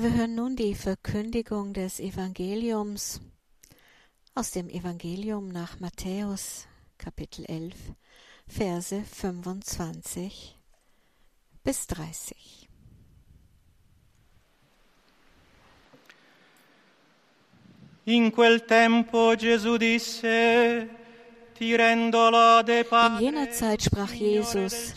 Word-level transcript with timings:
Wir 0.00 0.14
hören 0.14 0.36
nun 0.36 0.54
die 0.54 0.76
Verkündigung 0.76 1.72
des 1.72 1.98
Evangeliums 1.98 3.20
aus 4.32 4.52
dem 4.52 4.68
Evangelium 4.70 5.48
nach 5.48 5.80
Matthäus, 5.80 6.68
Kapitel 6.98 7.44
11, 7.46 7.74
Verse 8.46 9.02
25 9.02 10.56
bis 11.64 11.88
30. 11.88 12.68
In 18.04 18.30
quel 18.30 18.60
tempo 18.60 19.34
Gesù 19.36 19.78
disse, 19.78 20.88
in 21.58 22.12
jener 23.18 23.50
Zeit 23.50 23.82
sprach 23.82 24.12
Jesus, 24.12 24.94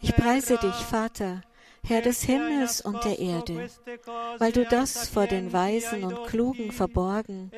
ich 0.00 0.16
preise 0.16 0.58
dich, 0.58 0.74
Vater, 0.74 1.40
Herr 1.86 2.02
des 2.02 2.22
Himmels 2.22 2.80
und 2.80 3.04
der 3.04 3.18
Erde, 3.18 3.70
weil 4.38 4.52
du 4.52 4.64
das 4.64 5.08
vor 5.08 5.26
den 5.26 5.52
Weisen 5.52 6.02
und 6.02 6.26
Klugen 6.26 6.72
verborgen 6.72 7.50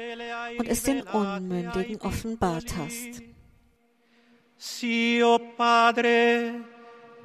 und 0.59 0.69
es 0.69 0.83
den 0.83 1.03
Unmündigen 1.03 2.01
offenbart 2.03 2.77
hast. 2.77 3.23
Sì, 4.61 5.23
Padre, 5.57 6.65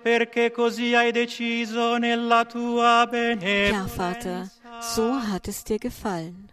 perché 0.04 0.52
così 0.52 0.94
hai 0.94 1.12
deciso 1.12 1.98
nella 1.98 2.46
tua 2.46 3.08
benevolenza. 3.10 3.76
Ja, 3.76 3.88
Vater, 3.88 4.52
so 4.80 5.12
hat 5.14 5.48
es 5.48 5.64
dir 5.64 5.80
gefallen. 5.80 6.52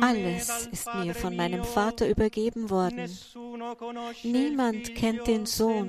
Alles 0.00 0.68
ist 0.70 0.94
mir 0.94 1.14
von 1.14 1.36
meinem 1.36 1.64
Vater 1.64 2.08
übergeben 2.08 2.70
worden. 2.70 3.08
Niemand 4.22 4.94
kennt 4.94 5.26
den 5.26 5.46
Sohn, 5.46 5.86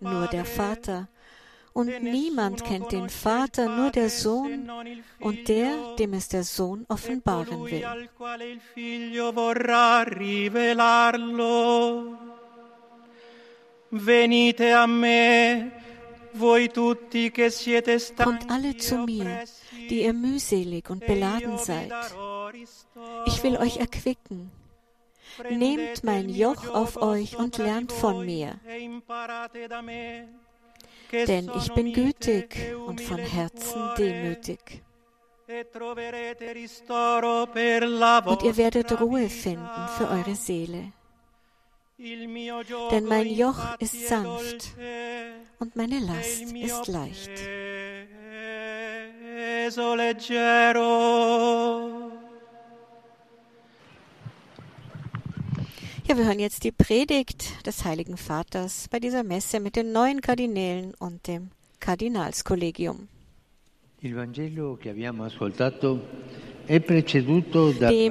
nur 0.00 0.26
der 0.28 0.44
Vater. 0.44 1.08
Und 1.72 2.02
niemand 2.02 2.64
kennt 2.64 2.92
den 2.92 3.08
Vater, 3.08 3.68
nur 3.76 3.90
der 3.90 4.10
Sohn 4.10 4.70
und 5.20 5.48
der, 5.48 5.94
dem 5.98 6.14
es 6.14 6.28
der 6.28 6.44
Sohn 6.44 6.84
offenbaren 6.88 7.64
will. 7.64 7.84
Venite 13.92 14.72
a 14.72 14.86
me, 14.86 15.72
voi 16.34 16.68
tutti 16.68 17.32
che 17.32 17.50
siete 17.50 17.98
Kommt 18.16 18.48
alle 18.48 18.76
zu 18.76 18.98
mir, 18.98 19.42
die 19.88 20.02
ihr 20.02 20.12
mühselig 20.12 20.88
und 20.90 21.04
beladen 21.04 21.58
seid. 21.58 21.92
Ich 23.26 23.42
will 23.42 23.56
euch 23.56 23.78
erquicken. 23.78 24.52
Nehmt 25.50 26.04
mein 26.04 26.28
Joch 26.28 26.68
auf 26.68 27.02
euch 27.02 27.36
und 27.36 27.58
lernt 27.58 27.90
von 27.90 28.24
mir. 28.24 28.60
Denn 31.12 31.50
ich 31.56 31.72
bin 31.74 31.92
gütig 31.92 32.74
und 32.86 33.00
von 33.00 33.18
Herzen 33.18 33.82
demütig. 33.98 34.82
Und 38.26 38.42
ihr 38.44 38.56
werdet 38.56 39.00
Ruhe 39.00 39.28
finden 39.28 39.88
für 39.98 40.08
eure 40.08 40.34
Seele. 40.36 40.92
Denn 41.98 43.04
mein 43.04 43.26
Joch 43.26 43.78
ist 43.78 44.08
sanft 44.08 44.74
und 45.58 45.76
meine 45.76 45.98
Last 45.98 46.52
ist 46.52 46.86
leicht. 46.86 47.30
Ja, 56.10 56.18
wir 56.18 56.24
hören 56.24 56.40
jetzt 56.40 56.64
die 56.64 56.72
Predigt 56.72 57.64
des 57.64 57.84
Heiligen 57.84 58.16
Vaters 58.16 58.88
bei 58.90 58.98
dieser 58.98 59.22
Messe 59.22 59.60
mit 59.60 59.76
den 59.76 59.92
neuen 59.92 60.20
Kardinälen 60.20 60.92
und 60.98 61.28
dem 61.28 61.52
Kardinalskollegium. 61.78 63.06
Dem 64.02 64.18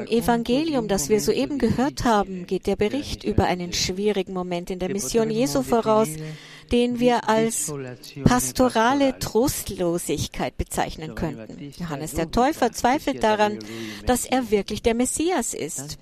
Evangelium, 0.07 0.87
das 0.87 1.09
wir 1.09 1.19
soeben 1.19 1.57
gehört 1.57 2.05
haben, 2.05 2.45
geht 2.47 2.67
der 2.67 2.77
Bericht 2.77 3.25
über 3.25 3.43
einen 3.43 3.73
schwierigen 3.73 4.31
Moment 4.31 4.69
in 4.69 4.79
der 4.79 4.93
Mission 4.93 5.29
Jesu 5.29 5.61
voraus, 5.61 6.07
den 6.71 6.99
wir 6.99 7.27
als 7.29 7.73
pastorale 8.23 9.19
Trostlosigkeit 9.19 10.57
bezeichnen 10.57 11.15
könnten. 11.15 11.73
Johannes 11.77 12.13
der 12.13 12.31
Täufer 12.31 12.71
zweifelt 12.71 13.23
daran, 13.23 13.59
dass 14.05 14.25
er 14.25 14.51
wirklich 14.51 14.81
der 14.81 14.95
Messias 14.95 15.53
ist. 15.53 15.97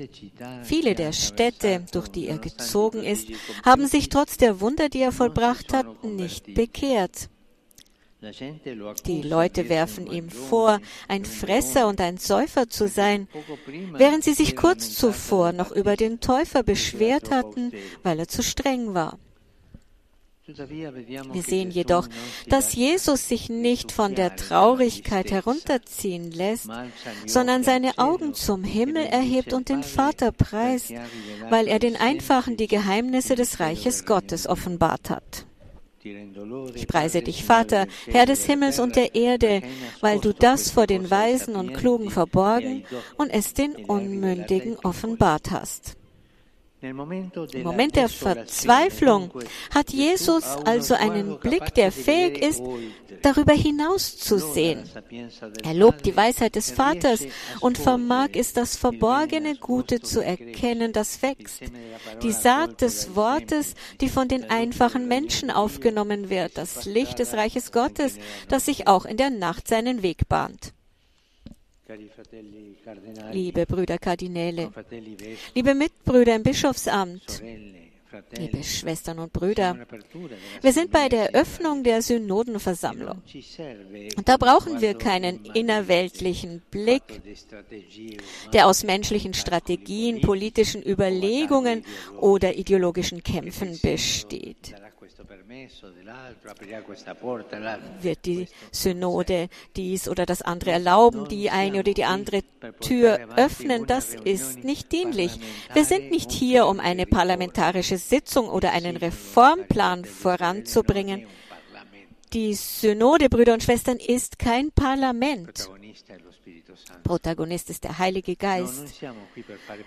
Viele 0.63 0.95
der 0.95 1.13
Städte, 1.13 1.85
durch 1.91 2.07
die 2.07 2.28
er 2.28 2.38
gezogen 2.38 3.03
ist, 3.03 3.29
haben 3.63 3.88
sich 3.88 4.09
trotz 4.09 4.38
der 4.38 4.61
Wunder, 4.61 4.89
die 4.89 5.01
er 5.01 5.11
vollbracht 5.11 5.73
hat, 5.73 6.03
nicht 6.03 6.53
bekehrt. 6.53 7.29
Die 9.05 9.22
Leute 9.22 9.69
werfen 9.69 10.07
ihm 10.07 10.29
vor, 10.29 10.79
ein 11.07 11.23
Fresser 11.23 11.88
und 11.88 12.01
ein 12.01 12.17
Säufer 12.17 12.67
zu 12.67 12.88
sein, 12.88 13.28
während 13.94 14.23
sie 14.23 14.34
sich 14.34 14.55
kurz 14.55 14.95
zuvor 14.95 15.51
noch 15.51 15.72
über 15.72 15.95
den 15.95 16.19
Täufer 16.19 16.63
beschwert 16.63 17.29
hatten, 17.29 17.72
weil 18.01 18.19
er 18.19 18.28
zu 18.28 18.41
streng 18.41 18.95
war. 18.95 19.19
Wir 20.47 21.44
sehen 21.44 21.72
jedoch, 21.72 22.08
dass 22.47 22.74
Jesus 22.74 23.28
sich 23.28 23.50
nicht 23.50 23.91
von 23.91 24.16
der 24.16 24.38
Traurigkeit 24.38 25.30
herunterziehen 25.30 26.31
lässt, 26.31 26.69
sondern 27.25 27.63
seine 27.63 27.97
Augen 27.97 28.34
zum 28.34 28.63
Himmel 28.63 29.06
erhebt 29.08 29.52
und 29.52 29.68
den 29.68 29.84
Vater 29.84 30.31
preist, 30.31 30.94
weil 31.50 31.68
er 31.68 31.80
den 31.80 31.97
Einfachen 31.97 32.56
die 32.56 32.68
Geheimnisse 32.68 33.35
des 33.35 33.59
Reiches 33.59 34.06
Gottes 34.06 34.47
offenbart 34.47 35.09
hat. 35.09 35.46
Ich 36.75 36.88
preise 36.88 37.22
dich, 37.22 37.44
Vater, 37.44 37.85
Herr 38.06 38.25
des 38.25 38.46
Himmels 38.46 38.79
und 38.79 38.96
der 38.96 39.16
Erde, 39.16 39.62
weil 40.00 40.19
du 40.19 40.34
das 40.34 40.72
vor 40.72 40.88
den 40.88 41.12
Weisen 41.12 41.58
und 41.58 41.74
Klugen 41.74 42.09
verborgen 42.09 42.85
und 43.18 43.31
es 43.31 43.53
den 43.53 43.75
Unmündigen 43.75 44.78
offenbart 44.79 45.52
hast. 45.52 45.97
Im 46.89 47.63
Moment 47.63 47.95
der 47.95 48.09
Verzweiflung 48.09 49.31
hat 49.73 49.91
Jesus 49.91 50.43
also 50.65 50.93
einen 50.93 51.39
Blick, 51.39 51.73
der 51.75 51.91
fähig 51.91 52.41
ist, 52.41 52.61
darüber 53.21 53.53
hinaus 53.53 54.17
zu 54.17 54.37
sehen. 54.39 54.83
Er 55.63 55.73
lobt 55.73 56.05
die 56.05 56.15
Weisheit 56.15 56.55
des 56.55 56.71
Vaters 56.71 57.25
und 57.59 57.77
vermag 57.77 58.29
es, 58.33 58.53
das 58.53 58.77
verborgene 58.77 59.55
Gute 59.55 60.01
zu 60.01 60.23
erkennen, 60.23 60.93
das 60.93 61.21
wächst. 61.21 61.63
Die 62.23 62.31
Saat 62.31 62.81
des 62.81 63.15
Wortes, 63.15 63.73
die 64.01 64.09
von 64.09 64.27
den 64.27 64.49
einfachen 64.49 65.07
Menschen 65.07 65.51
aufgenommen 65.51 66.29
wird, 66.29 66.57
das 66.57 66.85
Licht 66.85 67.19
des 67.19 67.33
Reiches 67.33 67.71
Gottes, 67.71 68.17
das 68.47 68.65
sich 68.65 68.87
auch 68.87 69.05
in 69.05 69.17
der 69.17 69.29
Nacht 69.29 69.67
seinen 69.67 70.03
Weg 70.03 70.27
bahnt. 70.29 70.73
Liebe 73.31 73.65
Brüder 73.65 73.97
Kardinäle, 73.97 74.71
liebe 75.55 75.73
Mitbrüder 75.73 76.35
im 76.35 76.43
Bischofsamt, 76.43 77.41
liebe 78.37 78.61
Schwestern 78.63 79.19
und 79.19 79.31
Brüder, 79.31 79.77
wir 80.61 80.73
sind 80.73 80.91
bei 80.91 81.07
der 81.07 81.33
Eröffnung 81.33 81.83
der 81.83 82.01
Synodenversammlung. 82.01 83.21
Und 84.17 84.27
da 84.27 84.35
brauchen 84.35 84.81
wir 84.81 84.95
keinen 84.95 85.45
innerweltlichen 85.45 86.61
Blick, 86.71 87.21
der 88.51 88.67
aus 88.67 88.83
menschlichen 88.83 89.33
Strategien, 89.33 90.19
politischen 90.19 90.83
Überlegungen 90.83 91.85
oder 92.19 92.55
ideologischen 92.57 93.23
Kämpfen 93.23 93.79
besteht 93.81 94.75
wird 98.01 98.25
die 98.25 98.47
Synode 98.72 99.50
dies 99.75 100.07
oder 100.07 100.25
das 100.25 100.41
andere 100.41 100.72
erlauben, 100.72 101.28
die 101.28 101.50
eine 101.50 101.79
oder 101.79 101.94
die 101.94 102.03
andere 102.03 102.44
Tür 102.79 103.19
öffnen, 103.35 103.85
das 103.85 104.13
ist 104.13 104.63
nicht 104.63 104.91
dienlich. 104.91 105.40
Wir 105.73 105.85
sind 105.85 106.12
nicht 106.12 106.31
hier, 106.31 106.67
um 106.67 106.79
eine 106.79 107.06
parlamentarische 107.06 107.97
Sitzung 107.97 108.50
oder 108.50 108.72
einen 108.72 108.97
Reformplan 108.97 110.06
voranzubringen. 110.06 111.28
Die 112.34 112.53
Synode, 112.56 113.29
Brüder 113.29 113.53
und 113.53 113.63
Schwestern, 113.63 113.97
ist 113.97 114.38
kein 114.38 114.72
Parlament. 114.72 115.70
Protagonist 117.03 117.70
ist 117.70 117.84
der 117.84 117.97
Heilige 117.97 118.35
Geist. 118.35 119.02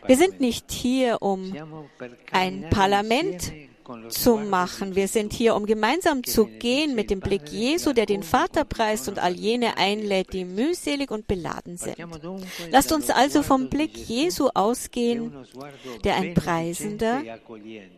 Wir 0.06 0.16
sind 0.16 0.40
nicht 0.40 0.70
hier, 0.70 1.20
um 1.20 1.52
ein 2.32 2.70
Parlament 2.70 3.52
zu 4.08 4.36
machen. 4.36 4.94
Wir 4.94 5.08
sind 5.08 5.32
hier, 5.32 5.54
um 5.54 5.66
gemeinsam 5.66 6.24
zu 6.24 6.46
gehen 6.46 6.94
mit 6.94 7.10
dem 7.10 7.20
Blick 7.20 7.48
Jesu, 7.50 7.92
der 7.92 8.06
den 8.06 8.22
Vater 8.22 8.64
preist 8.64 9.08
und 9.08 9.18
all 9.18 9.34
jene 9.34 9.76
einlädt, 9.76 10.32
die 10.32 10.44
mühselig 10.44 11.10
und 11.10 11.26
beladen 11.26 11.76
sind. 11.76 11.96
Lasst 12.70 12.92
uns 12.92 13.10
also 13.10 13.42
vom 13.42 13.68
Blick 13.68 13.96
Jesu 13.96 14.48
ausgehen, 14.54 15.32
der 16.04 16.16
ein 16.16 16.34
preisender 16.34 17.22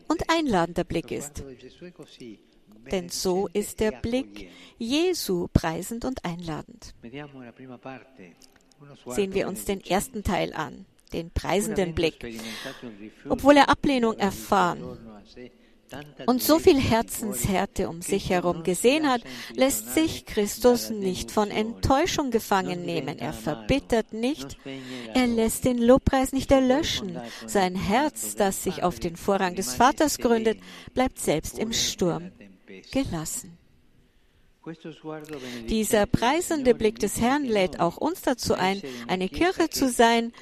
und 0.09 0.29
einladender 0.29 0.85
Blick 0.85 1.11
ist. 1.11 1.43
Denn 2.91 3.09
so 3.09 3.49
ist 3.53 3.81
der 3.81 3.93
Blick 3.93 4.49
Jesu 4.79 5.49
preisend 5.53 6.05
und 6.05 6.25
einladend. 6.25 6.95
Sehen 9.07 9.35
wir 9.35 9.47
uns 9.47 9.65
den 9.65 9.81
ersten 9.81 10.25
Teil 10.25 10.53
an, 10.55 10.87
den 11.13 11.31
preisenden 11.31 11.95
Blick. 11.95 12.25
Obwohl 13.29 13.57
er 13.59 13.69
Ablehnung 13.69 14.19
erfahren 14.19 14.99
und 16.27 16.43
so 16.43 16.59
viel 16.59 16.81
Herzenshärte 16.81 17.89
um 17.89 18.03
sich 18.03 18.31
herum 18.31 18.63
gesehen 18.63 19.09
hat, 19.09 19.23
lässt 19.55 19.95
sich 19.95 20.27
Christus 20.27 20.91
nicht 20.91 21.31
von 21.31 21.51
Enttäuschung 21.51 22.31
gefangen 22.31 22.85
nehmen. 22.85 23.19
Er 23.19 23.33
verbittert 23.33 24.13
nicht, 24.13 24.57
er 25.15 25.27
lässt 25.27 25.65
den 25.65 25.79
Lobpreis 25.79 26.33
nicht 26.33 26.51
erlöschen. 26.51 27.19
Sein 27.47 27.75
Herz, 27.75 28.35
das 28.35 28.63
sich 28.63 28.83
auf 28.83 28.99
den 29.01 29.17
Vorrang 29.17 29.55
des 29.55 29.75
Vaters 29.75 30.19
gründet, 30.19 30.59
bleibt 30.95 31.19
selbst 31.19 31.59
im 31.59 31.73
Sturm 31.73 32.33
gelassen. 32.91 33.59
Dieser 35.69 36.07
preisende 36.07 36.75
Blick 36.75 37.01
des 37.01 37.21
Herrn 37.21 37.45
lädt 37.45 37.81
auch 37.81 37.97
uns 37.97 38.23
dazu 38.23 38.55
ein, 38.55 38.81
eine 39.09 39.29
Kirche 39.29 39.71
zu 39.71 39.89
sein, 39.89 40.33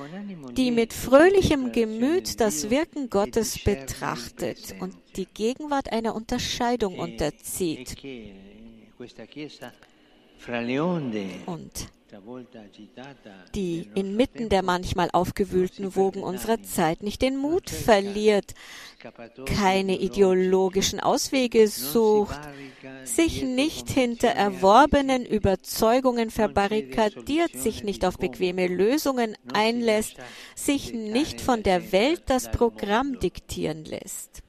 die 0.57 0.71
mit 0.71 0.93
fröhlichem 0.93 1.73
Gemüt 1.73 2.39
das 2.39 2.69
Wirken 2.69 3.09
Gottes 3.09 3.65
betrachtet 3.65 4.75
und 4.81 4.95
die 5.17 5.27
Gegenwart 5.27 5.91
einer 5.91 6.15
Unterscheidung 6.15 6.99
unterzieht. 6.99 7.97
Und 11.47 11.91
die 13.55 13.89
inmitten 13.95 14.49
der 14.49 14.63
manchmal 14.63 15.11
aufgewühlten 15.13 15.95
Wogen 15.97 16.23
unserer 16.23 16.63
Zeit 16.63 17.03
nicht 17.03 17.23
den 17.23 17.37
Mut 17.37 17.71
verliert, 17.71 18.55
keine 19.47 19.99
ideologischen 19.99 21.01
Auswege 21.01 21.69
sucht, 21.69 22.41
sich 23.05 23.43
nicht 23.43 23.91
hinter 23.91 24.29
erworbenen 24.29 25.25
Überzeugungen 25.25 26.31
verbarrikadiert, 26.31 27.53
sich 27.53 27.85
nicht 27.85 28.05
auf 28.05 28.19
bequeme 28.19 28.67
Lösungen 28.67 29.37
einlässt, 29.53 30.17
sich 30.55 30.93
nicht 30.93 31.41
von 31.41 31.63
der 31.63 31.93
Welt 31.93 32.23
das 32.27 32.51
Programm 32.51 33.19
diktieren 33.21 33.85
lässt. 33.85 34.43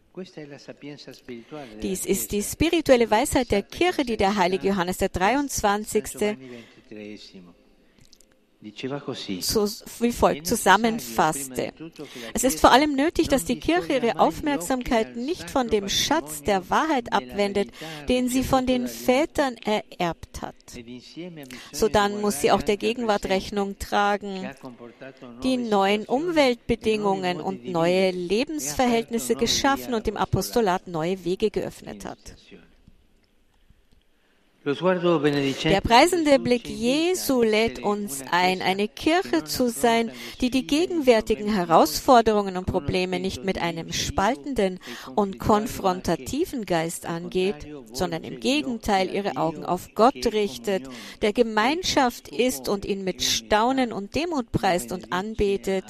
Dies 1.82 2.06
ist 2.06 2.32
die 2.34 2.44
spirituelle 2.44 3.10
Weisheit 3.10 3.50
der 3.50 3.64
Kirche, 3.64 4.04
die 4.04 4.18
der 4.18 4.36
heilige 4.36 4.68
Johannes 4.68 4.98
der 4.98 5.08
23 5.08 6.06
so 9.42 9.68
wie 10.00 10.12
folgt 10.12 10.46
zusammenfasste. 10.46 11.74
Es 12.34 12.44
ist 12.44 12.60
vor 12.60 12.72
allem 12.72 12.96
nötig, 12.96 13.28
dass 13.28 13.44
die 13.44 13.60
Kirche 13.60 13.94
ihre 13.94 14.20
Aufmerksamkeit 14.20 15.16
nicht 15.16 15.50
von 15.50 15.68
dem 15.68 15.90
Schatz 15.90 16.44
der 16.44 16.70
Wahrheit 16.70 17.12
abwendet, 17.12 17.72
den 18.08 18.30
sie 18.30 18.44
von 18.44 18.68
den 18.68 18.88
Vätern 18.88 19.56
ererbt 19.58 20.44
hat. 20.44 20.56
Sodann 21.72 22.22
muss 22.22 22.42
sie 22.42 22.52
auch 22.52 22.62
der 22.62 22.78
Gegenwart 22.78 23.26
Rechnung 23.26 23.80
tragen, 23.80 24.48
die 25.44 25.58
neuen 25.58 26.06
Umweltbedingungen 26.06 27.42
und 27.42 27.66
neue 27.66 28.12
Lebensverhältnisse 28.12 29.36
geschaffen 29.36 29.96
und 29.96 30.06
dem 30.06 30.18
Apostolat 30.18 30.88
neue 30.88 31.26
Wege 31.26 31.50
geöffnet 31.50 32.06
hat. 32.06 32.36
Der 34.64 35.82
preisende 35.82 36.38
Blick 36.38 36.68
Jesu 36.68 37.42
lädt 37.42 37.80
uns 37.82 38.24
ein, 38.30 38.62
eine 38.62 38.88
Kirche 38.88 39.44
zu 39.44 39.72
sein, 39.72 40.12
die 40.40 40.52
die 40.52 40.68
gegenwärtigen 40.68 41.52
Herausforderungen 41.52 42.56
und 42.58 42.68
Probleme 42.68 43.20
nicht 43.20 43.44
mit 43.44 43.60
einem 43.60 43.92
spaltenden 43.92 44.80
und 45.16 45.40
konfrontativen 45.40 46.68
Geist 46.68 47.08
angeht, 47.08 47.56
sondern 47.92 48.24
im 48.24 48.40
Gegenteil 48.40 49.10
ihre 49.10 49.38
Augen 49.38 49.66
auf 49.66 49.96
Gott 49.96 50.28
richtet, 50.32 50.84
der 51.24 51.34
Gemeinschaft 51.34 52.28
ist 52.28 52.70
und 52.70 52.86
ihn 52.86 53.04
mit 53.04 53.24
Staunen 53.24 53.92
und 53.92 54.14
Demut 54.14 54.52
preist 54.52 54.92
und 54.92 55.12
anbetet, 55.12 55.86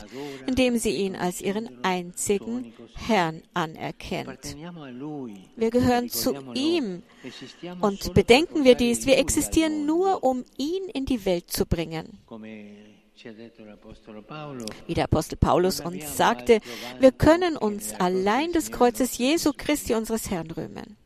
indem 0.48 0.78
sie 0.78 0.92
ihn 0.92 1.18
als 1.18 1.42
ihren 1.42 1.84
einzigen 1.84 2.74
Herrn 2.96 3.42
anerkennt. 3.54 4.56
Wir 5.58 5.72
gehören 5.72 6.08
zu 6.08 6.36
ihm 6.54 7.04
und 7.82 8.14
bedenken 8.14 8.61
wir 8.64 8.76
dies, 8.76 9.06
wir 9.06 9.18
existieren 9.18 9.86
nur, 9.86 10.24
um 10.24 10.46
ihn 10.58 10.84
in 10.94 11.06
die 11.06 11.26
Welt 11.26 11.52
zu 11.52 11.66
bringen. 11.66 12.20
Wie 14.88 14.94
der 14.94 15.04
Apostel 15.04 15.38
Paulus 15.38 15.80
uns 15.80 16.18
sagte, 16.18 16.60
wir 17.00 17.12
können 17.12 17.58
uns 17.58 17.94
allein 17.94 18.52
des 18.52 18.72
Kreuzes 18.72 19.18
Jesu 19.18 19.52
Christi 19.56 19.94
unseres 19.94 20.32
Herrn 20.32 20.50
rühmen. 20.52 20.98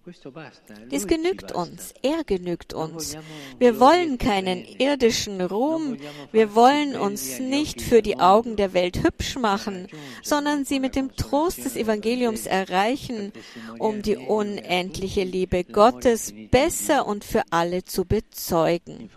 Dies 0.91 1.07
genügt 1.07 1.51
uns, 1.51 1.93
er 2.03 2.23
genügt 2.23 2.73
uns. 2.73 3.17
Wir 3.57 3.79
wollen 3.79 4.19
keinen 4.19 4.63
irdischen 4.63 5.41
Ruhm, 5.41 5.97
wir 6.31 6.53
wollen 6.53 6.95
uns 6.95 7.39
nicht 7.39 7.81
für 7.81 8.03
die 8.03 8.19
Augen 8.19 8.55
der 8.55 8.73
Welt 8.73 9.03
hübsch 9.03 9.35
machen, 9.35 9.87
sondern 10.21 10.63
sie 10.63 10.79
mit 10.79 10.95
dem 10.95 11.15
Trost 11.15 11.65
des 11.65 11.75
Evangeliums 11.75 12.45
erreichen, 12.45 13.31
um 13.79 14.03
die 14.03 14.17
unendliche 14.17 15.23
Liebe 15.23 15.63
Gottes 15.63 16.33
besser 16.51 17.07
und 17.07 17.23
für 17.23 17.41
alle 17.49 17.83
zu 17.83 18.05
bezeugen. 18.05 19.09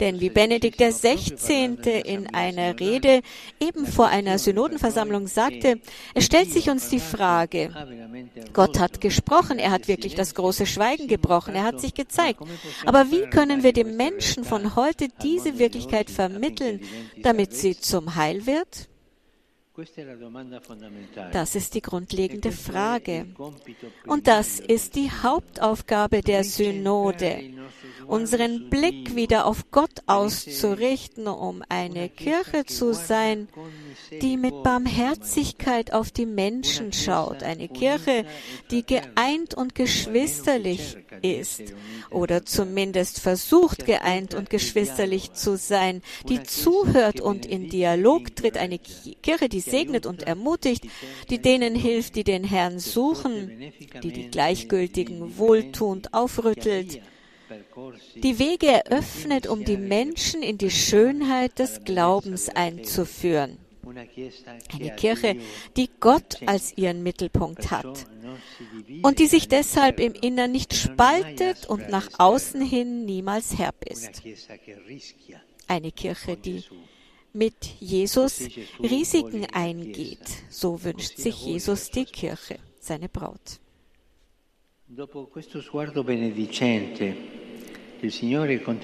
Denn 0.00 0.20
wie 0.20 0.30
Benedikt 0.30 0.78
XVI. 0.78 1.76
in 2.04 2.34
einer 2.34 2.80
Rede 2.80 3.20
eben 3.60 3.86
vor 3.86 4.08
einer 4.08 4.38
Synodenversammlung 4.38 5.28
sagte, 5.28 5.80
es 6.14 6.24
stellt 6.24 6.50
sich 6.50 6.68
uns 6.68 6.88
die 6.88 7.00
Frage, 7.00 7.70
Gott 8.52 8.80
hat 8.80 9.00
gesprochen, 9.00 9.35
gesprochen, 9.36 9.58
er 9.58 9.70
hat 9.70 9.88
wirklich 9.88 10.14
das 10.14 10.34
große 10.34 10.66
Schweigen 10.66 11.08
gebrochen, 11.08 11.54
er 11.54 11.64
hat 11.64 11.80
sich 11.80 11.94
gezeigt. 11.94 12.40
Aber 12.84 13.10
wie 13.10 13.28
können 13.28 13.62
wir 13.62 13.72
dem 13.72 13.96
Menschen 13.96 14.44
von 14.44 14.76
heute 14.76 15.08
diese 15.22 15.58
Wirklichkeit 15.58 16.10
vermitteln, 16.10 16.80
damit 17.22 17.54
sie 17.54 17.78
zum 17.78 18.14
Heil 18.14 18.46
wird? 18.46 18.88
Das 21.32 21.54
ist 21.54 21.74
die 21.74 21.82
grundlegende 21.82 22.50
Frage. 22.50 23.26
Und 24.06 24.26
das 24.26 24.58
ist 24.58 24.94
die 24.94 25.10
Hauptaufgabe 25.10 26.22
der 26.22 26.44
Synode, 26.44 27.42
unseren 28.06 28.70
Blick 28.70 29.14
wieder 29.16 29.44
auf 29.44 29.70
Gott 29.70 30.02
auszurichten, 30.06 31.26
um 31.28 31.62
eine 31.68 32.08
Kirche 32.08 32.64
zu 32.64 32.94
sein, 32.94 33.48
die 34.22 34.38
mit 34.38 34.62
Barmherzigkeit 34.62 35.92
auf 35.92 36.10
die 36.10 36.26
Menschen 36.26 36.92
schaut, 36.92 37.42
eine 37.42 37.68
Kirche, 37.68 38.24
die 38.70 38.84
geeint 38.84 39.54
und 39.54 39.74
geschwisterlich 39.74 40.96
ist 41.20 41.74
oder 42.10 42.46
zumindest 42.46 43.20
versucht 43.20 43.84
geeint 43.84 44.34
und 44.34 44.48
geschwisterlich 44.48 45.32
zu 45.32 45.56
sein, 45.56 46.02
die 46.28 46.42
zuhört 46.42 47.20
und 47.20 47.44
in 47.44 47.68
Dialog 47.68 48.34
tritt, 48.36 48.56
eine 48.56 48.78
Kirche, 48.78 49.48
die 49.48 49.65
segnet 49.66 50.06
und 50.06 50.22
ermutigt, 50.22 50.84
die 51.30 51.38
denen 51.38 51.74
hilft, 51.74 52.16
die 52.16 52.24
den 52.24 52.44
Herrn 52.44 52.78
suchen, 52.78 53.72
die 54.02 54.12
die 54.12 54.30
Gleichgültigen 54.30 55.36
wohltuend 55.38 56.14
aufrüttelt, 56.14 57.00
die 58.16 58.38
Wege 58.38 58.66
eröffnet, 58.66 59.46
um 59.46 59.64
die 59.64 59.76
Menschen 59.76 60.42
in 60.42 60.58
die 60.58 60.70
Schönheit 60.70 61.58
des 61.58 61.84
Glaubens 61.84 62.48
einzuführen. 62.48 63.58
Eine 64.72 64.96
Kirche, 64.96 65.36
die 65.76 65.88
Gott 66.00 66.40
als 66.46 66.76
ihren 66.76 67.04
Mittelpunkt 67.04 67.70
hat 67.70 68.06
und 69.02 69.20
die 69.20 69.26
sich 69.26 69.46
deshalb 69.46 70.00
im 70.00 70.12
Innern 70.14 70.50
nicht 70.50 70.74
spaltet 70.74 71.66
und 71.66 71.88
nach 71.88 72.08
außen 72.18 72.60
hin 72.60 73.04
niemals 73.04 73.58
herb 73.58 73.84
ist. 73.84 74.22
Eine 75.68 75.92
Kirche, 75.92 76.36
die 76.36 76.64
mit 77.36 77.54
Jesus 77.78 78.48
Risiken 78.80 79.46
eingeht. 79.52 80.26
So 80.50 80.82
wünscht 80.82 81.18
sich 81.18 81.44
Jesus 81.44 81.90
die 81.90 82.06
Kirche, 82.06 82.58
seine 82.80 83.08
Braut. 83.08 83.60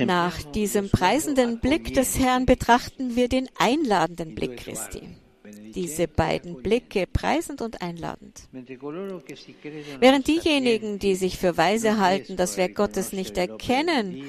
Nach 0.06 0.42
diesem 0.52 0.90
preisenden 0.90 1.60
Blick 1.60 1.94
des 1.94 2.18
Herrn 2.18 2.46
betrachten 2.46 3.16
wir 3.16 3.28
den 3.28 3.48
einladenden 3.58 4.34
Blick 4.34 4.56
Christi. 4.58 5.02
Diese 5.74 6.08
beiden 6.08 6.62
Blicke, 6.62 7.06
preisend 7.06 7.62
und 7.62 7.80
einladend. 7.82 8.48
Während 10.00 10.26
diejenigen, 10.26 10.98
die 10.98 11.14
sich 11.14 11.38
für 11.38 11.56
weise 11.56 11.98
halten, 11.98 12.36
das 12.36 12.56
Werk 12.56 12.74
Gottes 12.74 13.12
nicht 13.12 13.38
erkennen, 13.38 14.22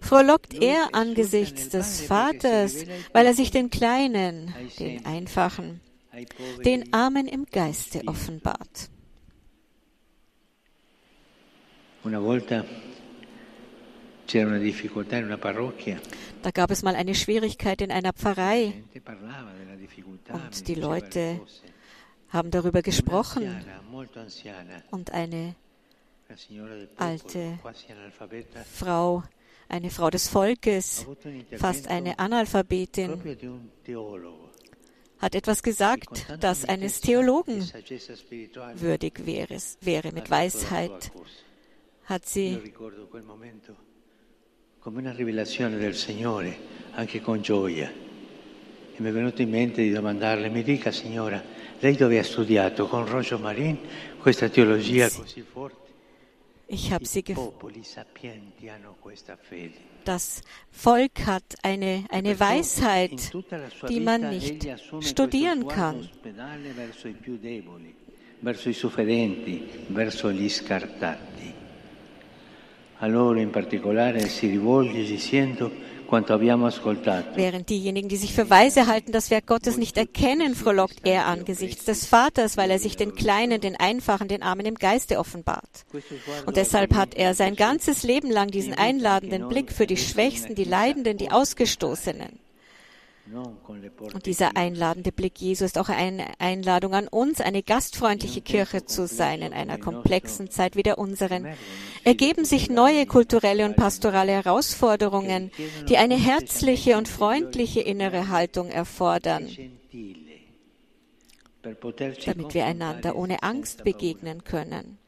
frohlockt 0.00 0.54
er 0.54 0.88
angesichts 0.92 1.68
des 1.68 2.02
Vaters, 2.02 2.84
weil 3.12 3.26
er 3.26 3.34
sich 3.34 3.50
den 3.50 3.70
Kleinen, 3.70 4.54
den 4.78 5.04
Einfachen, 5.06 5.80
den 6.64 6.92
Armen 6.92 7.26
im 7.26 7.46
Geiste 7.46 8.02
offenbart. 8.06 8.90
Da 16.42 16.50
gab 16.50 16.70
es 16.70 16.82
mal 16.82 16.94
eine 16.94 17.14
Schwierigkeit 17.14 17.80
in 17.80 17.90
einer 17.90 18.12
Pfarrei. 18.12 18.74
Und 20.28 20.68
die 20.68 20.74
Leute 20.74 21.40
haben 22.28 22.50
darüber 22.50 22.82
gesprochen. 22.82 23.64
und 24.90 25.12
eine 25.12 25.54
alte 26.96 27.58
Frau, 28.70 29.22
eine 29.68 29.90
Frau 29.90 30.10
des 30.10 30.28
Volkes, 30.28 31.06
fast 31.56 31.88
eine 31.88 32.18
Analphabetin, 32.18 33.22
hat 35.18 35.34
etwas 35.34 35.62
gesagt, 35.62 36.26
das 36.40 36.64
eines 36.64 37.00
Theologen 37.00 37.68
würdig 38.74 39.26
wäre, 39.26 39.58
wäre 39.80 40.12
mit 40.12 40.30
Weisheit. 40.30 41.12
Hat 42.04 42.26
sie 42.26 42.72
come 44.80 45.00
una 45.00 45.12
rivelazione 45.12 45.76
del 45.76 45.94
Signore, 45.94 46.56
anche 46.92 47.20
con 47.20 47.42
gioia. 47.42 47.90
E 47.90 49.02
mi 49.02 49.08
è 49.10 49.12
venuto 49.12 49.42
in 49.42 49.50
mente 49.50 49.82
di 49.82 49.90
domandarle, 49.90 50.48
mi 50.48 50.62
dica 50.62 50.90
signora, 50.90 51.42
lei 51.80 51.94
dove 51.94 52.18
ha 52.18 52.24
studiato 52.24 52.86
con 52.86 53.06
Roger 53.06 53.38
Marin 53.38 53.78
questa 54.18 54.48
teologia 54.48 55.10
così 55.10 55.42
forte? 55.42 55.87
Ich 56.68 56.92
habe 56.92 57.06
sie 57.06 57.24
Das 60.04 60.42
Volk 60.70 61.26
hat 61.26 61.42
eine, 61.62 62.04
eine 62.10 62.38
Weisheit, 62.38 63.32
die 63.88 64.00
man 64.00 64.28
nicht 64.30 64.68
studieren 65.00 65.66
kann. 65.66 66.08
verso 68.40 68.68
i 68.68 68.72
sofferenti, 68.72 69.68
verso 69.88 70.30
gli 70.30 70.48
scartati. 70.48 71.52
A 73.00 73.06
loro 73.06 73.38
in 73.38 73.50
particolare 73.50 74.28
si 74.28 74.48
rivolge 74.48 75.04
dicendo 75.04 75.70
Während 76.10 77.68
diejenigen, 77.68 78.08
die 78.08 78.16
sich 78.16 78.32
für 78.34 78.48
weise 78.48 78.86
halten, 78.86 79.12
das 79.12 79.30
Werk 79.30 79.46
Gottes 79.46 79.76
nicht 79.76 79.96
erkennen, 79.96 80.54
frohlockt 80.54 81.06
er 81.06 81.26
angesichts 81.26 81.84
des 81.84 82.06
Vaters, 82.06 82.56
weil 82.56 82.70
er 82.70 82.78
sich 82.78 82.96
den 82.96 83.14
Kleinen, 83.14 83.60
den 83.60 83.76
Einfachen, 83.76 84.28
den 84.28 84.42
Armen 84.42 84.66
im 84.66 84.76
Geiste 84.76 85.18
offenbart. 85.18 85.84
Und 86.46 86.56
deshalb 86.56 86.94
hat 86.94 87.14
er 87.14 87.34
sein 87.34 87.56
ganzes 87.56 88.02
Leben 88.02 88.30
lang 88.30 88.48
diesen 88.48 88.74
einladenden 88.74 89.48
Blick 89.48 89.70
für 89.70 89.86
die 89.86 89.96
Schwächsten, 89.96 90.54
die 90.54 90.64
Leidenden, 90.64 91.18
die 91.18 91.30
Ausgestoßenen. 91.30 92.47
Und 94.14 94.26
dieser 94.26 94.56
einladende 94.56 95.12
Blick 95.12 95.40
Jesu 95.40 95.64
ist 95.64 95.78
auch 95.78 95.88
eine 95.88 96.26
Einladung 96.38 96.94
an 96.94 97.08
uns, 97.08 97.40
eine 97.40 97.62
gastfreundliche 97.62 98.40
Kirche 98.40 98.84
zu 98.84 99.06
sein 99.06 99.42
in 99.42 99.52
einer 99.52 99.78
komplexen 99.78 100.50
Zeit 100.50 100.76
wie 100.76 100.82
der 100.82 100.98
unseren. 100.98 101.46
Ergeben 102.04 102.44
sich 102.44 102.70
neue 102.70 103.06
kulturelle 103.06 103.64
und 103.66 103.76
pastorale 103.76 104.32
Herausforderungen, 104.32 105.50
die 105.88 105.98
eine 105.98 106.16
herzliche 106.16 106.96
und 106.96 107.08
freundliche 107.08 107.80
innere 107.80 108.28
Haltung 108.28 108.70
erfordern, 108.70 109.48
damit 111.62 112.54
wir 112.54 112.64
einander 112.64 113.16
ohne 113.16 113.42
Angst 113.42 113.84
begegnen 113.84 114.44
können. 114.44 114.98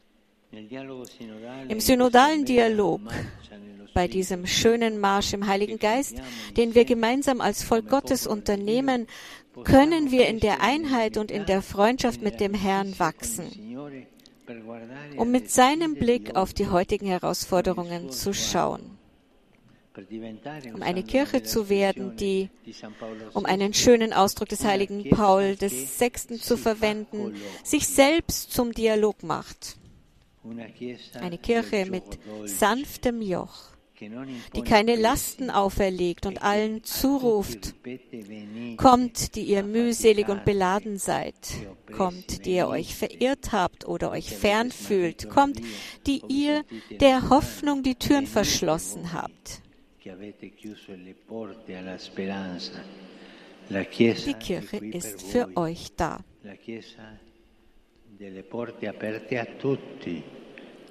Im 1.68 1.80
synodalen 1.80 2.44
Dialog 2.44 3.00
bei 3.94 4.08
diesem 4.08 4.46
schönen 4.46 4.98
Marsch 4.98 5.32
im 5.32 5.46
Heiligen 5.46 5.78
Geist, 5.78 6.16
den 6.56 6.74
wir 6.74 6.84
gemeinsam 6.84 7.40
als 7.40 7.62
Volk 7.62 7.88
Gottes 7.88 8.26
unternehmen, 8.26 9.06
können 9.64 10.10
wir 10.10 10.26
in 10.28 10.40
der 10.40 10.60
Einheit 10.60 11.16
und 11.16 11.30
in 11.30 11.46
der 11.46 11.62
Freundschaft 11.62 12.22
mit 12.22 12.40
dem 12.40 12.54
Herrn 12.54 12.98
wachsen, 12.98 13.76
um 15.16 15.30
mit 15.30 15.50
seinem 15.50 15.94
Blick 15.94 16.36
auf 16.36 16.52
die 16.54 16.68
heutigen 16.68 17.06
Herausforderungen 17.06 18.10
zu 18.10 18.32
schauen 18.32 18.98
um 20.72 20.82
eine 20.82 21.02
Kirche 21.02 21.42
zu 21.42 21.68
werden, 21.68 22.16
die, 22.16 22.48
um 23.34 23.44
einen 23.44 23.74
schönen 23.74 24.12
Ausdruck 24.12 24.48
des 24.48 24.64
heiligen 24.64 25.08
Paul 25.10 25.56
des 25.56 25.98
Sechsten 25.98 26.40
zu 26.40 26.56
verwenden, 26.56 27.34
sich 27.64 27.86
selbst 27.88 28.52
zum 28.52 28.72
Dialog 28.72 29.22
macht. 29.22 29.79
Eine 31.20 31.38
Kirche 31.38 31.86
mit 31.90 32.04
sanftem 32.46 33.20
Joch, 33.20 33.72
die 34.00 34.62
keine 34.62 34.96
Lasten 34.96 35.50
auferlegt 35.50 36.24
und 36.24 36.42
allen 36.42 36.82
zuruft, 36.82 37.74
kommt, 38.78 39.34
die 39.34 39.42
ihr 39.42 39.62
mühselig 39.62 40.28
und 40.28 40.46
beladen 40.46 40.96
seid, 40.96 41.34
kommt, 41.94 42.46
die 42.46 42.54
ihr 42.54 42.68
euch 42.68 42.94
verirrt 42.94 43.52
habt 43.52 43.86
oder 43.86 44.10
euch 44.10 44.30
fern 44.30 44.70
fühlt, 44.70 45.28
kommt, 45.28 45.60
die 46.06 46.22
ihr 46.28 46.64
der 46.90 47.28
Hoffnung 47.28 47.82
die 47.82 47.96
Türen 47.96 48.26
verschlossen 48.26 49.12
habt. 49.12 49.60
Die 50.02 50.50
Kirche 54.34 54.76
ist 54.78 55.22
für 55.22 55.56
euch 55.56 55.88
da. 55.96 56.20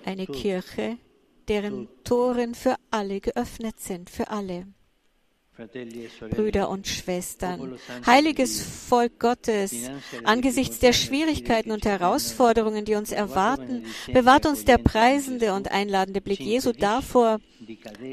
Eine 0.05 0.25
Kirche, 0.25 0.97
deren 1.47 1.87
Toren 2.03 2.55
für 2.55 2.75
alle 2.89 3.21
geöffnet 3.21 3.79
sind, 3.79 4.09
für 4.09 4.29
alle. 4.29 4.65
Brüder 6.31 6.69
und 6.69 6.87
Schwestern, 6.87 7.77
heiliges 8.05 8.61
Volk 8.61 9.19
Gottes, 9.19 9.73
angesichts 10.23 10.79
der 10.79 10.93
Schwierigkeiten 10.93 11.71
und 11.71 11.85
Herausforderungen, 11.85 12.85
die 12.85 12.95
uns 12.95 13.11
erwarten, 13.11 13.85
bewahrt 14.11 14.45
uns 14.45 14.63
der 14.63 14.77
preisende 14.77 15.53
und 15.53 15.69
einladende 15.69 16.21
Blick 16.21 16.39
Jesu 16.39 16.71
davor, 16.71 17.39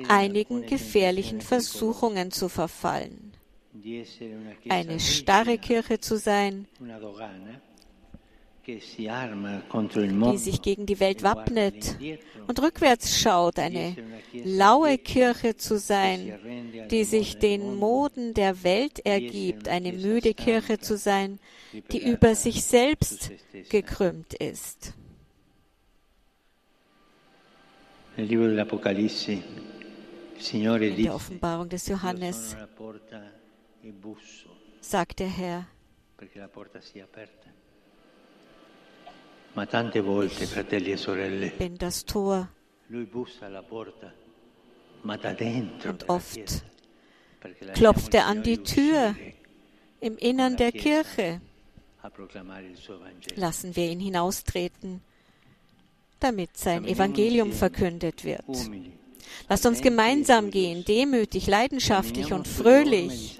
einigen 0.08 0.66
gefährlichen 0.66 1.40
Versuchungen 1.40 2.32
zu 2.32 2.48
verfallen. 2.48 3.32
Eine 4.68 4.98
starre 4.98 5.56
Kirche 5.58 6.00
zu 6.00 6.18
sein, 6.18 6.66
die 8.66 10.38
sich 10.38 10.60
gegen 10.62 10.86
die 10.86 10.98
Welt 10.98 11.22
wappnet 11.22 11.96
und 12.48 12.60
rückwärts 12.60 13.20
schaut, 13.20 13.58
eine 13.58 13.94
laue 14.32 14.98
Kirche 14.98 15.56
zu 15.56 15.78
sein, 15.78 16.88
die 16.90 17.04
sich 17.04 17.38
den 17.38 17.76
Moden 17.76 18.34
der 18.34 18.64
Welt 18.64 19.04
ergibt, 19.06 19.68
eine 19.68 19.92
müde 19.92 20.34
Kirche 20.34 20.78
zu 20.78 20.96
sein, 20.96 21.38
die 21.92 22.02
über 22.02 22.34
sich 22.34 22.64
selbst 22.64 23.30
gekrümmt 23.68 24.34
ist. 24.34 24.94
In 28.16 28.28
der 30.96 31.14
Offenbarung 31.14 31.68
des 31.68 31.86
Johannes 31.86 32.56
sagt 34.80 35.20
der 35.20 35.28
Herr, 35.28 35.66
Fratelli 39.56 40.92
e 40.92 41.68
das 41.78 42.04
Tor. 42.04 42.48
Und 45.88 46.08
oft 46.10 46.64
klopft 47.72 48.14
er 48.14 48.26
an 48.26 48.42
die 48.42 48.58
Tür 48.58 49.16
im 50.00 50.18
Innern 50.18 50.56
der 50.58 50.72
Kirche. 50.72 51.40
Lassen 53.34 53.74
wir 53.74 53.90
ihn 53.90 54.00
hinaustreten, 54.00 55.00
damit 56.20 56.54
sein 56.58 56.84
Evangelium 56.84 57.52
verkündet 57.52 58.24
wird. 58.24 58.44
Lasst 59.48 59.66
uns 59.66 59.80
gemeinsam 59.80 60.50
gehen, 60.50 60.84
demütig, 60.84 61.46
leidenschaftlich 61.46 62.32
und 62.32 62.48
fröhlich. 62.48 63.38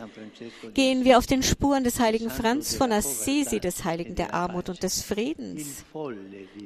Gehen 0.74 1.04
wir 1.04 1.18
auf 1.18 1.26
den 1.26 1.42
Spuren 1.42 1.84
des 1.84 1.98
heiligen 1.98 2.30
Franz 2.30 2.74
von 2.74 2.92
Assisi, 2.92 3.60
des 3.60 3.84
Heiligen 3.84 4.14
der 4.14 4.34
Armut 4.34 4.68
und 4.68 4.82
des 4.82 5.02
Friedens, 5.02 5.84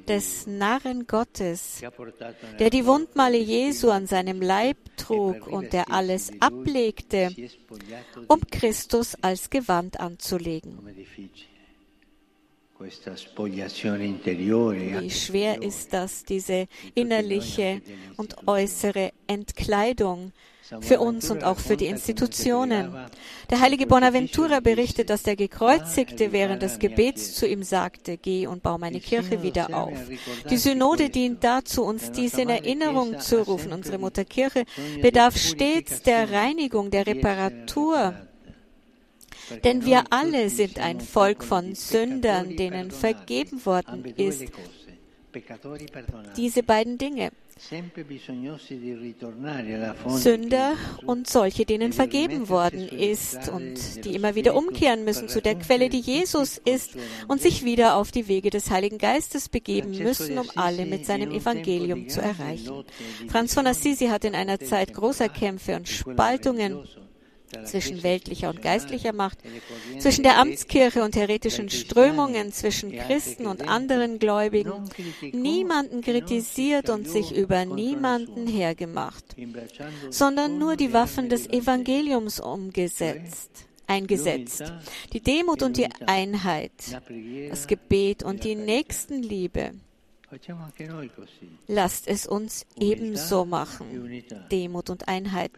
des 0.08 0.46
Narren 0.46 1.06
Gottes, 1.06 1.80
der 2.58 2.70
die 2.70 2.86
Wundmale 2.86 3.38
Jesu 3.38 3.90
an 3.90 4.06
seinem 4.06 4.42
Leib 4.42 4.76
trug 4.96 5.46
und 5.46 5.72
der 5.72 5.90
alles 5.90 6.30
ablegte, 6.40 7.34
um 8.28 8.40
Christus 8.50 9.16
als 9.22 9.50
Gewand 9.50 10.00
anzulegen. 10.00 10.78
Wie 12.80 12.90
schwer 15.10 15.62
ist 15.62 15.92
das, 15.92 16.24
diese 16.24 16.66
innerliche 16.94 17.82
und 18.16 18.48
äußere 18.48 19.12
Entkleidung 19.26 20.32
für 20.80 21.00
uns 21.00 21.30
und 21.30 21.42
auch 21.44 21.58
für 21.58 21.76
die 21.76 21.86
Institutionen. 21.86 22.94
Der 23.50 23.60
heilige 23.60 23.86
Bonaventura 23.86 24.60
berichtet, 24.60 25.10
dass 25.10 25.24
der 25.24 25.36
Gekreuzigte 25.36 26.32
während 26.32 26.62
des 26.62 26.78
Gebets 26.78 27.34
zu 27.34 27.46
ihm 27.46 27.62
sagte, 27.62 28.16
geh 28.16 28.46
und 28.46 28.62
bau 28.62 28.78
meine 28.78 29.00
Kirche 29.00 29.42
wieder 29.42 29.74
auf. 29.74 29.98
Die 30.48 30.56
Synode 30.56 31.10
dient 31.10 31.42
dazu, 31.42 31.82
uns 31.82 32.12
dies 32.12 32.34
in 32.34 32.48
Erinnerung 32.48 33.18
zu 33.18 33.42
rufen. 33.42 33.72
Unsere 33.72 33.98
Mutterkirche 33.98 34.64
bedarf 35.02 35.36
stets 35.36 36.02
der 36.02 36.30
Reinigung, 36.30 36.90
der 36.90 37.06
Reparatur 37.06 38.14
denn 39.64 39.84
wir 39.84 40.04
alle 40.10 40.50
sind 40.50 40.78
ein 40.78 41.00
Volk 41.00 41.44
von 41.44 41.74
Sündern, 41.74 42.56
denen 42.56 42.90
vergeben 42.90 43.64
worden 43.64 44.04
ist. 44.16 44.44
Diese 46.36 46.62
beiden 46.62 46.98
Dinge. 46.98 47.30
Sünder 50.08 50.76
und 51.04 51.28
solche, 51.28 51.66
denen 51.66 51.92
vergeben 51.92 52.48
worden 52.48 52.88
ist 52.88 53.50
und 53.50 54.04
die 54.04 54.14
immer 54.14 54.34
wieder 54.34 54.56
umkehren 54.56 55.04
müssen 55.04 55.28
zu 55.28 55.42
der 55.42 55.56
Quelle, 55.56 55.90
die 55.90 56.00
Jesus 56.00 56.56
ist 56.56 56.96
und 57.28 57.42
sich 57.42 57.62
wieder 57.64 57.96
auf 57.96 58.12
die 58.12 58.28
Wege 58.28 58.48
des 58.48 58.70
Heiligen 58.70 58.96
Geistes 58.96 59.50
begeben 59.50 59.90
müssen, 59.90 60.38
um 60.38 60.48
alle 60.56 60.86
mit 60.86 61.04
seinem 61.04 61.32
Evangelium 61.32 62.08
zu 62.08 62.22
erreichen. 62.22 62.84
Franz 63.28 63.52
von 63.52 63.66
Assisi 63.66 64.06
hat 64.06 64.24
in 64.24 64.34
einer 64.34 64.58
Zeit 64.58 64.94
großer 64.94 65.28
Kämpfe 65.28 65.76
und 65.76 65.86
Spaltungen 65.86 66.78
zwischen 67.64 68.02
weltlicher 68.02 68.50
und 68.50 68.62
geistlicher 68.62 69.12
Macht, 69.12 69.38
zwischen 69.98 70.22
der 70.22 70.38
Amtskirche 70.38 71.02
und 71.02 71.16
heretischen 71.16 71.70
Strömungen, 71.70 72.52
zwischen 72.52 72.92
Christen 72.92 73.46
und 73.46 73.68
anderen 73.68 74.18
Gläubigen, 74.18 74.72
niemanden 75.32 76.00
kritisiert 76.00 76.90
und 76.90 77.08
sich 77.08 77.34
über 77.34 77.64
niemanden 77.64 78.46
hergemacht, 78.46 79.24
sondern 80.10 80.58
nur 80.58 80.76
die 80.76 80.92
Waffen 80.92 81.28
des 81.28 81.48
Evangeliums 81.48 82.40
umgesetzt 82.40 83.66
eingesetzt. 83.90 84.72
Die 85.12 85.20
Demut 85.20 85.62
und 85.62 85.76
die 85.76 85.88
Einheit, 86.06 86.72
das 87.50 87.66
Gebet 87.66 88.22
und 88.22 88.44
die 88.44 88.54
Nächstenliebe. 88.54 89.72
Lasst 91.66 92.06
es 92.06 92.26
uns 92.26 92.66
ebenso 92.78 93.44
machen. 93.44 94.22
Demut 94.50 94.90
und 94.90 95.08
Einheit, 95.08 95.52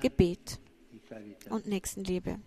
Gebet 0.00 0.60
und 1.50 1.66
Nächstenliebe. 1.66 2.38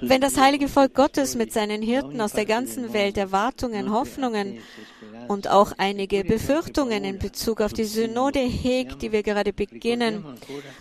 Wenn 0.00 0.20
das 0.20 0.38
heilige 0.38 0.68
Volk 0.68 0.94
Gottes 0.94 1.34
mit 1.34 1.52
seinen 1.52 1.82
Hirten 1.82 2.20
aus 2.20 2.32
der 2.32 2.46
ganzen 2.46 2.94
Welt 2.94 3.18
Erwartungen, 3.18 3.92
Hoffnungen 3.92 4.60
und 5.28 5.48
auch 5.48 5.72
einige 5.76 6.24
Befürchtungen 6.24 7.04
in 7.04 7.18
Bezug 7.18 7.60
auf 7.60 7.74
die 7.74 7.84
Synode 7.84 8.38
hegt, 8.38 9.02
die 9.02 9.12
wir 9.12 9.22
gerade 9.22 9.52
beginnen, 9.52 10.24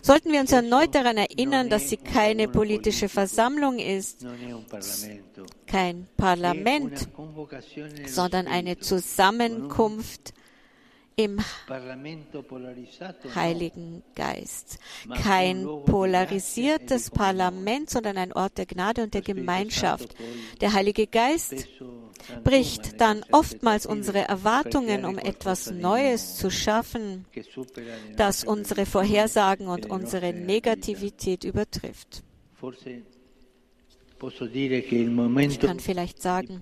sollten 0.02 0.32
wir 0.32 0.40
uns 0.40 0.54
erneut 0.54 0.96
daran 0.96 1.18
erinnern, 1.18 1.70
dass 1.70 1.90
sie 1.90 1.98
keine 1.98 2.48
politische 2.48 3.10
Versammlung 3.10 3.80
ist, 3.80 4.26
kein 5.68 6.08
Parlament, 6.16 7.10
sondern 8.06 8.48
eine 8.48 8.78
Zusammenkunft 8.78 10.34
im 11.16 11.40
Heiligen 13.36 14.04
Geist. 14.16 14.80
Kein 15.22 15.66
polarisiertes 15.86 17.10
Parlament, 17.12 17.90
sondern 17.90 18.18
ein 18.18 18.34
Ort 18.34 18.58
der 18.58 18.66
Gnade 18.66 19.04
und 19.04 19.14
der 19.14 19.22
Gemeinschaft. 19.22 20.16
Der 20.62 20.74
Heilige 20.74 21.08
Geist 21.08 21.68
bricht 22.44 23.00
dann 23.02 23.24
oftmals 23.32 23.86
unsere 23.86 24.20
Erwartungen, 24.20 25.06
um 25.06 25.18
etwas 25.18 25.72
Neues 25.72 26.38
zu 26.38 26.50
schaffen, 26.50 27.26
das 28.16 28.44
unsere 28.44 28.86
Vorhersagen 28.86 29.68
und 29.68 29.90
unsere 29.90 30.34
Negativität 30.34 31.44
übertrifft. 31.44 32.24
Ich 35.38 35.60
kann 35.60 35.80
vielleicht 35.80 36.22
sagen, 36.22 36.62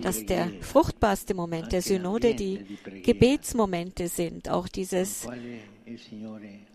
dass 0.00 0.26
der 0.26 0.50
fruchtbarste 0.60 1.34
Moment 1.34 1.72
der 1.72 1.82
Synode 1.82 2.34
die 2.34 2.60
Gebetsmomente 3.02 4.08
sind, 4.08 4.48
auch 4.48 4.68
dieses 4.68 5.26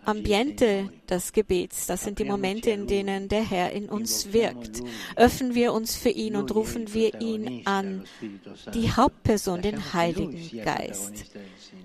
Ambiente 0.06 0.90
des 1.10 1.34
Gebets. 1.34 1.88
Das 1.88 2.04
sind 2.04 2.20
die 2.20 2.26
Momente, 2.26 2.70
in 2.70 2.86
denen 2.86 3.28
der 3.28 3.44
Herr 3.44 3.72
in 3.72 3.90
uns 3.90 4.34
wirkt. 4.34 4.82
Öffnen 5.16 5.56
wir 5.56 5.74
uns 5.74 5.96
für 5.96 6.10
ihn 6.10 6.36
und 6.36 6.54
rufen 6.54 6.94
wir 6.94 7.20
ihn 7.20 7.64
an, 7.66 8.04
die 8.74 8.92
Hauptperson, 8.92 9.62
den 9.62 9.94
Heiligen 9.94 10.64
Geist. 10.64 11.26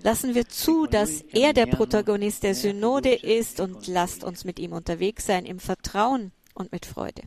Lassen 0.03 0.35
wir 0.35 0.47
zu, 0.47 0.85
dass 0.85 1.21
er 1.33 1.53
der 1.53 1.65
Protagonist 1.65 2.43
der 2.43 2.53
Synode 2.53 3.13
ist 3.13 3.59
und 3.59 3.87
lasst 3.87 4.23
uns 4.23 4.45
mit 4.45 4.59
ihm 4.59 4.73
unterwegs 4.73 5.25
sein 5.25 5.45
im 5.45 5.59
Vertrauen 5.59 6.31
und 6.53 6.71
mit 6.71 6.85
Freude. 6.85 7.23